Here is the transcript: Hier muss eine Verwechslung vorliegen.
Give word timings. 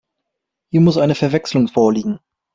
Hier 0.71 0.81
muss 0.81 0.97
eine 0.97 1.13
Verwechslung 1.13 1.67
vorliegen. 1.67 2.17